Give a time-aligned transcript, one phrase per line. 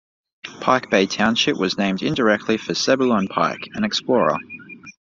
[0.61, 4.35] Pike Bay Township was named indirectly for Zebulon Pike, an explorer.